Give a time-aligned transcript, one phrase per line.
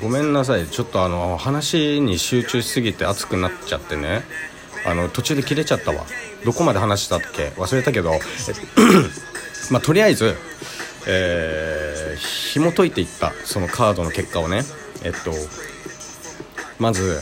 [0.00, 0.66] ごめんなさい。
[0.66, 4.22] ちょっとあの話に集中しすぎて熱くなっちゃってね。
[4.86, 6.04] あの途中で切れちゃったわ。
[6.44, 7.48] どこまで話したっけ？
[7.56, 8.12] 忘れたけど。
[9.70, 10.34] まあとりあえず
[11.06, 14.62] えー、紐解いていったそのカードの結果をね。
[15.04, 15.32] えっと
[16.78, 17.20] まず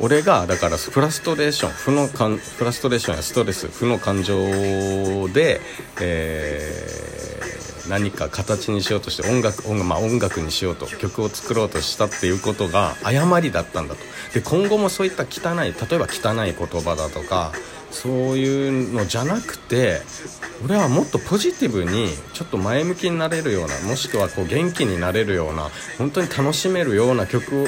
[0.00, 5.60] 俺がだからフラストレーション負のかんフラストレーションやストレス負の感情で、
[6.00, 7.09] えー、
[7.90, 14.00] 何か形にしようとして音楽音楽,、まあ、音楽にしようと曲を作ろうとしたっていうことが誤りだったんだと。
[14.32, 17.52] で今後もそういった汚い例えば汚い言葉だとか
[17.90, 20.02] そういうのじゃなくて
[20.64, 27.66] 俺はもっとポジティブにちょっと前向きになれるようなもしくはこう元気になれるような本当に楽しめるような曲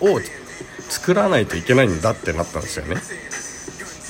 [0.00, 0.20] を
[0.88, 2.96] 作らないといけないんだってなったんですよね。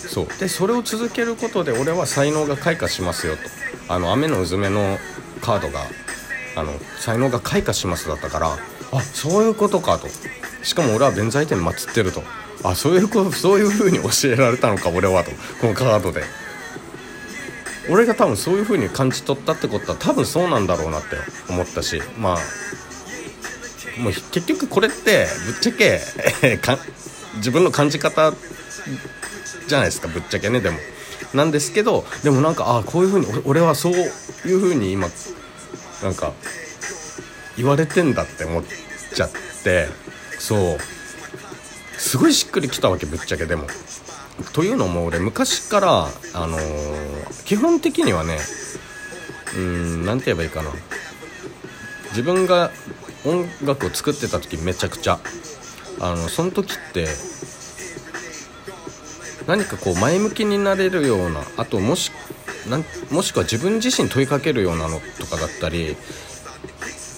[0.07, 0.27] そう。
[0.39, 3.56] でそれを続けることで俺は才能が開花しますよと。
[3.89, 4.99] あの雨のうずめの
[5.41, 5.81] カードが
[6.57, 8.57] あの才能が開花しますだったから
[8.93, 10.09] あそういうことかと。
[10.63, 12.23] しかも俺は弁財天祀ってると。
[12.65, 15.31] あそういうことそういう風に教えられたのか俺はと。
[15.61, 16.23] このカードで。
[17.89, 21.17] 俺が多分そういう風に感じ取ったってことは多分そうなんだろうなって
[21.49, 26.01] 思ったしまあもう結局これってぶっちゃけ
[27.37, 28.33] 自分の感じ方
[29.69, 30.79] じゃないですかぶっちゃけねでも。
[31.35, 34.05] なんですけどでもなんかああこういう風に俺はそうい
[34.53, 35.09] う風に今
[36.03, 36.33] なんか
[37.57, 38.65] 言われてんだって思っ
[39.15, 39.31] ちゃっ
[39.65, 39.89] て
[40.39, 40.79] そう。
[41.99, 43.67] すごいしっくりきたわけぶっちゃけでも。
[44.53, 48.39] というのも俺昔からあのー、基本的にはね
[49.57, 50.71] うん何て言えばいいかな。
[52.11, 52.71] 自分が
[53.25, 55.19] 音楽を作ってた時めちゃくちゃ。
[55.99, 57.09] あのその時って
[59.47, 62.11] 何かこう前向きになれるようなあともし
[62.69, 65.97] なんもしくは自分自身問いかけるようなのとかだったり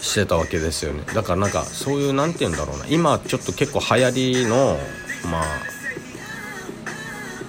[0.03, 1.03] してたわけですよね。
[1.15, 2.87] だからなんかそういう何て言うんだろうな。
[2.89, 4.79] 今ちょっと結構流行りの
[5.31, 5.45] まあ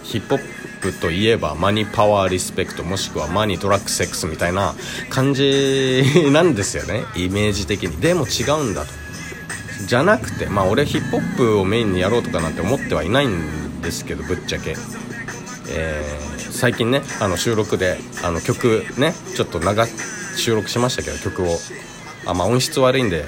[0.03, 4.73] ヒップホップといえばマニパワーリスペクトもしくはマニドラッグセックスみたいな
[5.09, 7.03] 感じなんですよね。
[7.15, 7.97] イメージ的に。
[8.01, 8.91] でも違うんだと。
[9.85, 14.75] じゃなくてまあ俺ヒップホップをメインにやろうとかなんて思ってはいないんですけどぶっちゃけ。
[15.71, 19.85] えー、最近ねあの収録であの曲ねちょっと長
[20.35, 21.57] 収録しましたけど曲を。
[22.25, 23.23] あまあ音質悪いんで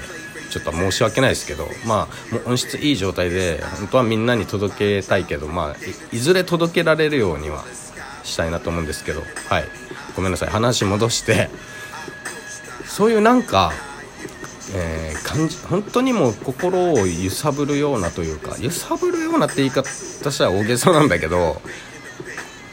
[0.49, 7.63] ちょっと申し訳ないですけどまあ音質いい状態で本当はみんなに届けたいけどまあいずれ届けられるようには
[8.23, 9.65] したいなと思うんですけどはい。
[10.15, 11.49] ごめんなさい話戻して。
[12.85, 13.71] そういうなんか
[14.73, 21.61] えー、感じ本当にもう心を揺さぶるようなというか揺さぶるようなって言い方したら大げさなんだけど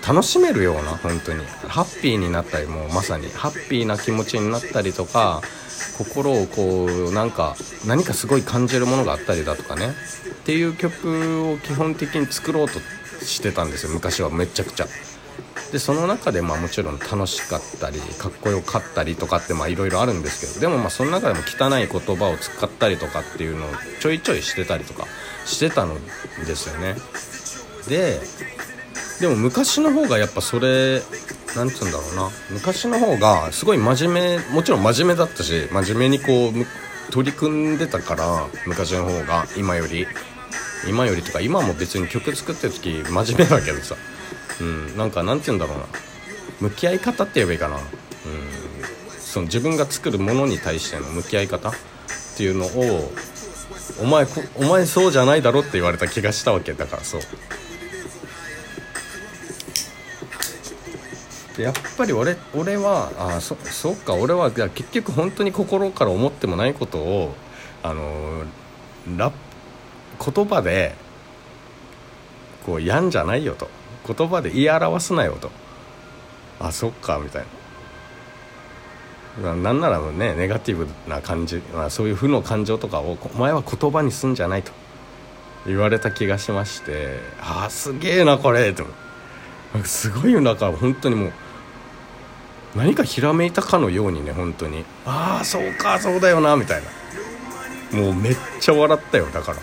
[0.07, 1.45] 楽しめるような本当に。
[1.69, 5.43] ハッピーになったりもうまさにハッピーな気持ちになったりとか
[5.99, 9.91] 心をこうなんか何かすごい感じるものがあったりだとかね。
[9.91, 9.91] っ
[10.47, 12.81] ていう曲を基本的に作ろうと
[13.23, 14.31] してたんですよ昔は。
[14.31, 14.87] めちゃくちゃ。
[15.72, 23.69] でその中でまあもちろん楽しかったりかっこよかったりとかっていろいろあるんですけどでもまあその中でも汚い言葉を使ったりとかっていうのを
[24.00, 25.06] ちょいちょいしてたりとか
[25.44, 25.94] してたの
[26.47, 26.94] ですよね。
[27.88, 28.21] で
[29.21, 31.03] でも昔の方がやっぱそれ
[31.56, 32.31] なんつうんだろうな。
[32.50, 40.06] 昔の方がすごい真面目もちろん真面目だったし真面目にこう取り組んでたから昔の方が今より。
[40.87, 43.97] 今よりとか今も別に曲作ってる時真面目だけどさ
[44.61, 44.97] うん。
[44.97, 45.85] なんかなんて言うんだろうな。
[46.61, 47.77] 向き合い方って言えばいいかな。
[47.77, 47.83] うん。
[49.19, 51.73] その自分が作るものに対しての向き合い方っ
[52.37, 53.13] ていうのを
[54.01, 54.27] お前
[54.57, 56.73] お前そうじゃないだろって言われた気がしたわけ。
[56.73, 57.21] だからそう。
[61.57, 64.15] でやっぱり俺俺はあそそっか。
[64.15, 67.35] 俺は結局本当に心から思ってもないことを
[67.83, 68.45] あの
[69.17, 69.33] ラ
[70.35, 70.95] 言葉で
[72.65, 73.69] こうやんじゃないよと。
[74.15, 75.51] 言葉で言い表すなよと。
[76.61, 77.45] あそっかみたい
[79.43, 79.55] な。
[79.55, 84.73] なんならねネガティブな感じ、まあ、そういう負の感情とかをお前は言葉にすんじゃないと。
[85.67, 88.87] 言われた気がしましてああすげえなこれと。
[89.85, 91.32] すごいなんか本当にもう
[92.75, 94.85] 何かひらめいたかのようにね本当に。
[95.05, 96.82] ああそうかそうだよなみたい
[97.93, 98.00] な。
[98.00, 99.59] もうめっちゃ笑ったよだから。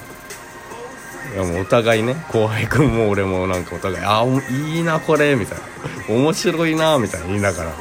[1.36, 6.16] いやもうお互いね後輩君も俺もなんかお互いあいいなこれみたいな。
[6.16, 7.72] 面白いなみたいな言いながら。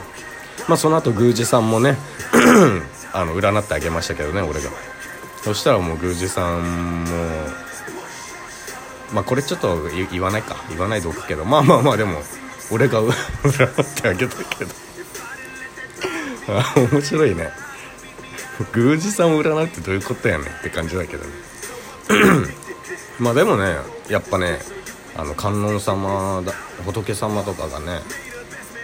[0.66, 1.96] まあその後宮司さんもね
[3.14, 4.70] あの占ってあげましたけどね俺が。
[5.44, 7.10] そしたらもう宮司さんも
[9.12, 10.56] まあこれちょっと言わないか。
[10.70, 11.44] 言わないでおくけど。
[11.44, 12.22] まあまあまあでも
[12.72, 13.02] 俺が
[13.44, 14.74] 占ってあげたけど。
[16.48, 17.52] あ面白いね。
[18.74, 22.63] 宮司さんを占うってどういうことやねんって感じだけどね。
[23.18, 23.76] まあでもね
[24.08, 24.58] やっぱね
[25.16, 26.52] あの観音様だ
[26.84, 28.00] 仏様とかがね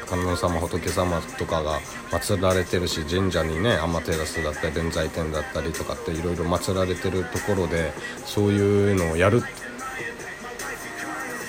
[0.08, 1.80] 観音様仏様とかが
[2.10, 7.92] 祀られてるし神社にね天照だったり弁財天だったりとかっていろいろ祀られてるところで
[8.24, 9.42] そういうのをやる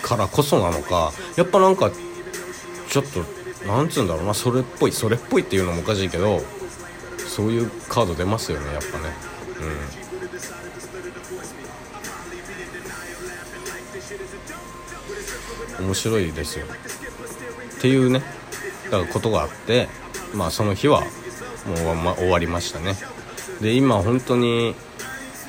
[0.04, 1.92] からこそなのかやっぱなんか
[2.90, 6.42] ちょっとなんつうんだろうなそれっぽいそれっぽいっていうのもおかしいけど
[7.18, 9.14] そういうカード出ますよねやっぱね。
[9.96, 10.01] うん。
[15.80, 16.66] 面白いですよ。
[16.66, 18.22] っていうね。
[18.86, 19.88] だからことがあって
[20.34, 21.02] まあその日は
[21.96, 22.96] もう、終わりましたね。
[23.62, 24.76] で今本当に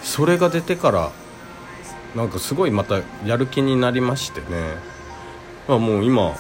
[0.02, 1.12] それが出てから
[2.14, 4.46] なんかすごいまたやる気になりましてね、
[5.66, 6.36] まあ、もう今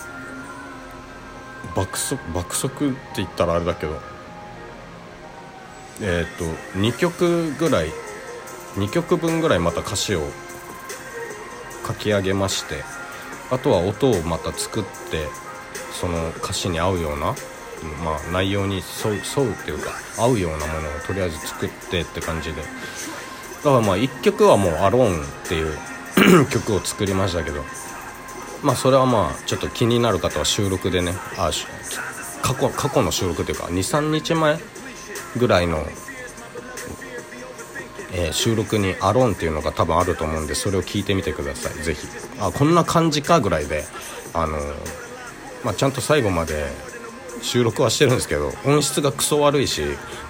[1.74, 3.98] 爆速爆速って言ったらあれだけど
[6.02, 6.44] えっ、ー、と
[6.78, 7.88] 2曲ぐらい
[8.74, 10.20] 2曲分ぐらいまた歌詞を
[11.86, 12.84] 書き上げまして
[13.50, 15.28] あとは音をまた作って
[15.92, 17.34] その歌詞に合うような、
[18.04, 22.62] まあ、内容に沿う沿うっていうか合うようなものをとりあえず作ってって感じで。
[23.62, 25.78] だからまあ1曲はもう「アローンっていう
[26.50, 27.64] 曲を作りましたけど
[28.62, 31.50] まあそれはまあちょっと気になる方は収録でねあ
[32.42, 34.58] 過去過去の収録というか23日前
[35.36, 35.86] ぐらいの、
[38.12, 41.82] えー、収録に「アローンっていうのが多分あると思うんでそれを聞いてみてください。
[41.82, 42.06] 是非
[42.40, 43.84] あこんな感じかぐらいで
[44.34, 44.74] あのー、
[45.64, 46.66] まあ、ちゃんと最後まで
[47.40, 49.82] 収録はしてるんですけど音質がクソ悪いし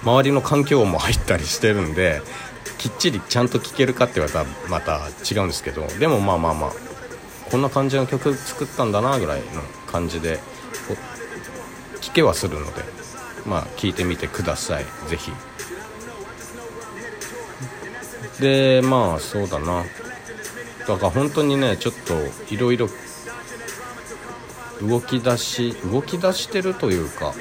[0.03, 2.21] 周りの環境音も入ったりしてるんで
[2.77, 6.71] きっちりちゃんと聴けるかって言われたらまた違うんですけどでもまあまあまあ
[7.51, 10.39] こんな感じの曲作ったんだなぐらいの感じで
[12.01, 12.83] 聴けはするので
[13.45, 14.85] まあ聴いてみてください。
[15.07, 15.31] 是非
[18.39, 19.83] でまあそうだな。
[20.87, 22.87] だから本当にねちょっといろいろ
[24.81, 27.33] 動き出し動き出してるというか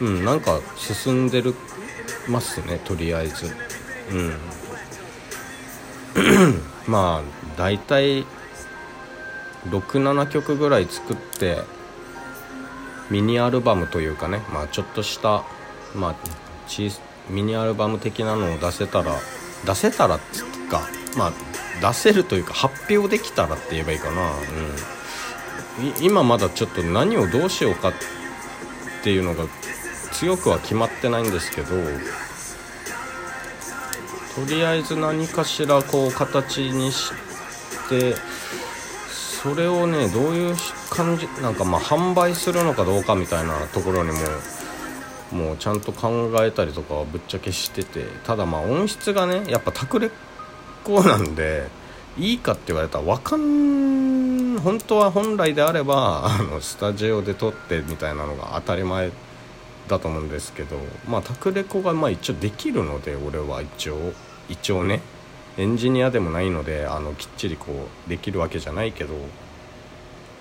[0.00, 1.54] うんなんか進んでる
[2.28, 3.46] ますねとりあえず。
[4.12, 4.34] うん。
[6.86, 8.24] まあ大体
[9.68, 11.58] 67曲ぐらい作って
[13.10, 15.44] ミニアルバムというかね、まあ、ちょっとした、
[15.94, 16.16] まあ、
[17.30, 19.12] ミニアルバム的なのを出せたら
[19.66, 21.32] 出せたらっつうか、まあ、
[21.80, 24.30] 出せるというか発表できたらって言えばいいかな、
[25.80, 27.92] うん、今まだちょっと何をどうしようかっ
[29.02, 29.44] ていうのが
[30.12, 31.68] 強くは決まってないんですけど
[34.34, 37.12] とりあえず何かしらこう形にし
[37.88, 38.14] て
[39.42, 40.56] それをねどういう
[40.90, 44.18] 感じなんかまあ販売するのかどうかみたいなところにも
[45.32, 50.10] もうちゃんと考えたりとかはぶっちゃけしててただまあ音質がねやっぱタれっ
[50.84, 51.68] こなんで
[52.16, 59.10] いいかって言われたら分かん本当は本来であれば あのスタジオで撮ってみたいなのが当たり前
[59.88, 60.76] だと思うんですけど
[61.08, 64.12] まあタクレコがまあ一応できるので俺は一応
[64.48, 65.00] 一応ね
[65.58, 69.14] エンジニアでもないのであのきっちりこうできるわけじゃないけど、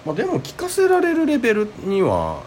[0.06, 2.42] まあ、でも聞かせられるレベルには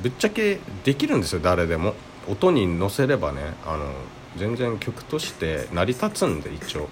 [0.00, 1.94] ぶっちゃけできるんですよ誰でも。
[2.26, 3.92] 音に乗せればねあの
[4.36, 6.88] 全然曲として成り立つんで一応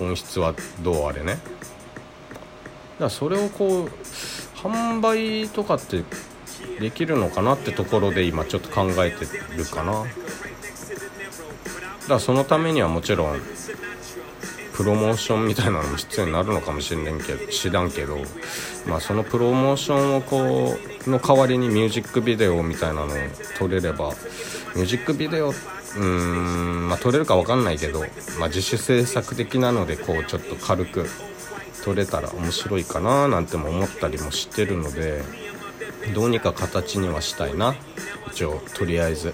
[0.00, 1.34] 音質はどうあれね。
[1.34, 1.42] だか
[2.98, 3.90] らそれをこう
[4.56, 6.02] 販売とかって
[6.80, 9.24] できるのかなってところで今ちょっと考えて
[9.56, 10.02] るかな。
[10.02, 10.10] だか
[12.08, 13.40] らそのためにはもちろん
[14.82, 18.18] プロモーションみたいなのも必要になるのかもしれんけど知らんけど、
[18.84, 23.08] まあ、そのプロモーションをこうの代わりにミュージックビデオみたいなのを
[23.56, 24.08] 撮れれば
[24.74, 28.00] ミュージックビデオうーんまあ撮れるか分かんないけど、
[28.40, 31.06] まあ、自主制作的なのでこうちょっと軽く
[31.84, 35.22] 撮れたら面白いかななんても思ったりもしてるので
[36.12, 37.76] どうにか形にはしたいな。
[38.32, 39.32] 一応とりあえず。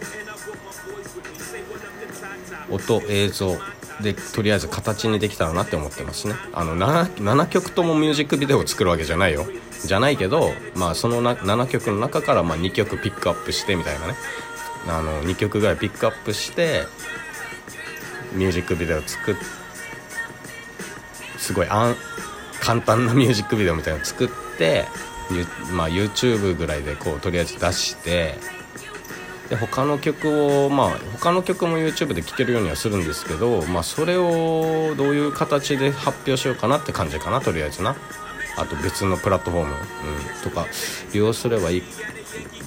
[2.71, 3.78] 音映像。
[4.03, 6.35] でとりあえず形にできたらなって思ってますね。
[6.53, 9.47] あの 7, 7曲ともミュージックビデオを作るわけじゃないよ。
[9.85, 14.15] じゃないけど、まあ、そのな7曲の中からま2曲ピックアップしてみたいなね。
[14.87, 16.85] あの2曲ぐらいピックアップして
[18.33, 19.35] ミュージックビデオ作っ
[21.39, 21.97] すごいあん
[22.61, 24.29] 簡単なミュージックビデオみたいなの作っ
[24.59, 24.85] て、
[25.73, 28.35] まあ、YouTube ぐらいでこうとりあえず出して
[29.49, 30.29] で他の曲
[30.65, 37.97] をまあ他の曲も YouTube で聴けるようにはするんですけど、まあ、それをどういう形で発表しようかなって感じかなとりあえずな。
[38.57, 40.67] あと別のプラットフォーム、うん、とか
[41.13, 41.83] 利用すればいい。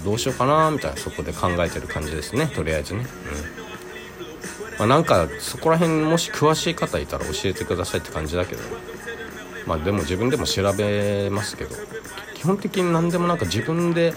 [0.05, 8.61] どうしようかなみたいなそこで考えてる感じですねとりあえずね、うん、まあ、なんかそこら辺もし詳しい方いたら教えてくださいって感じだけど。
[9.67, 11.75] まあでも自分でも調べますけど。
[12.35, 14.15] 基本的に何でもなんか自分で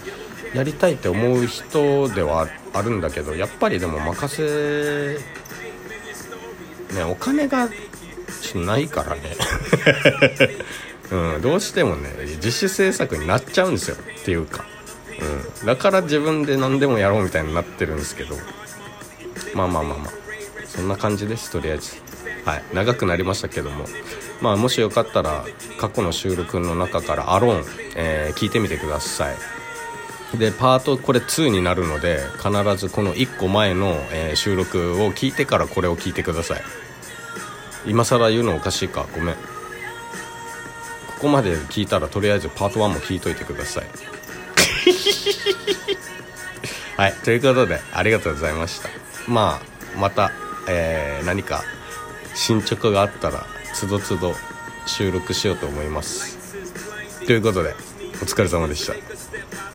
[0.55, 5.17] やりたいって思う人ではあるんだけどやっぱりでも任せ
[6.95, 7.69] ねお金が
[8.55, 9.21] ないからね。
[11.11, 14.65] うん、どうしてもね自主制作になっちゃうんですよっていうか、
[15.61, 18.35] うん、だから自分で何でもやろうみたいになってるんですけど。
[19.53, 20.11] まあまあまあまあ。
[20.67, 21.95] そんな感じですとりあえず。
[22.45, 22.63] はい。
[22.73, 23.85] 長くなりましたけども。
[24.41, 25.45] まあもしよかったら
[25.77, 29.35] 過去の収録の中から「アローン」えー、聞いてみてください。
[30.37, 36.61] でパートこれ2になるので必ずこの1個前の、えー、収録を聞いてからこれを聞いてください。
[37.85, 39.05] 今更言うのおかしいか？
[39.13, 39.35] ごめん。
[39.35, 39.41] こ
[41.21, 43.85] こまで聞いたらとりあえずパート1も聞いといてください。
[46.97, 48.89] はいということでありがとうございました。
[49.27, 49.61] ま
[49.95, 50.31] あまた、
[50.67, 51.63] えー、何か
[52.33, 54.35] 進捗があったらつどつど
[54.85, 56.37] 収録しようと思います。
[57.25, 57.75] ということで
[58.21, 58.93] お疲れ様でした。